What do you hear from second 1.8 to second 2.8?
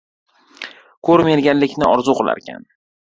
orzu qilarkan.